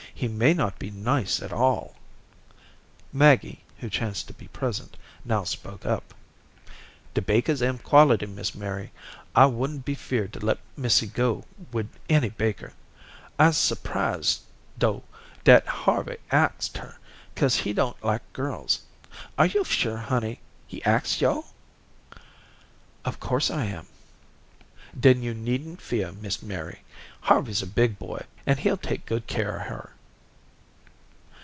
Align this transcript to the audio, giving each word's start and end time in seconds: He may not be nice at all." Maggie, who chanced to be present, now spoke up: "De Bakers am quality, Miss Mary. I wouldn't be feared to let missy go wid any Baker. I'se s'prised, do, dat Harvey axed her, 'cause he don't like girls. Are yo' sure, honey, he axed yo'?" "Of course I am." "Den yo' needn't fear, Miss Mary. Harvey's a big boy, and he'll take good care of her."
He 0.13 0.27
may 0.27 0.53
not 0.53 0.77
be 0.77 0.91
nice 0.91 1.41
at 1.41 1.51
all." 1.51 1.95
Maggie, 3.11 3.63
who 3.79 3.89
chanced 3.89 4.27
to 4.27 4.35
be 4.35 4.47
present, 4.49 4.95
now 5.25 5.43
spoke 5.45 5.83
up: 5.83 6.13
"De 7.15 7.23
Bakers 7.23 7.63
am 7.63 7.79
quality, 7.79 8.27
Miss 8.27 8.53
Mary. 8.53 8.91
I 9.33 9.47
wouldn't 9.47 9.83
be 9.83 9.95
feared 9.95 10.31
to 10.33 10.39
let 10.45 10.59
missy 10.77 11.07
go 11.07 11.45
wid 11.71 11.89
any 12.07 12.29
Baker. 12.29 12.73
I'se 13.39 13.57
s'prised, 13.57 14.41
do, 14.77 15.01
dat 15.43 15.65
Harvey 15.65 16.17
axed 16.29 16.77
her, 16.77 16.99
'cause 17.35 17.55
he 17.55 17.73
don't 17.73 18.03
like 18.05 18.21
girls. 18.31 18.81
Are 19.39 19.47
yo' 19.47 19.63
sure, 19.63 19.97
honey, 19.97 20.39
he 20.67 20.83
axed 20.83 21.19
yo'?" 21.19 21.45
"Of 23.05 23.19
course 23.19 23.49
I 23.49 23.65
am." 23.65 23.87
"Den 24.99 25.23
yo' 25.23 25.33
needn't 25.33 25.81
fear, 25.81 26.11
Miss 26.11 26.43
Mary. 26.43 26.81
Harvey's 27.21 27.63
a 27.63 27.67
big 27.67 27.97
boy, 27.97 28.23
and 28.45 28.59
he'll 28.59 28.77
take 28.77 29.07
good 29.07 29.25
care 29.25 29.55
of 29.57 29.61
her." 29.63 29.95